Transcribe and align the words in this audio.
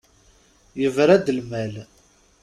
Yebra-d 0.81 1.27
lmal. 1.37 1.75